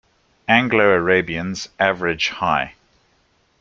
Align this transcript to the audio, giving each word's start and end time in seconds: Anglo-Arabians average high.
Anglo-Arabians 0.47 1.69
average 1.79 2.29
high. 2.29 2.73